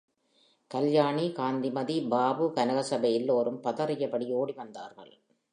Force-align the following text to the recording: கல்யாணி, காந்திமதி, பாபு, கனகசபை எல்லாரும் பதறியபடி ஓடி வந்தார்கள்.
கல்யாணி, 0.71 1.31
காந்திமதி, 1.31 2.07
பாபு, 2.09 2.53
கனகசபை 2.55 3.13
எல்லாரும் 3.13 3.63
பதறியபடி 3.63 4.31
ஓடி 4.31 4.53
வந்தார்கள். 4.53 5.13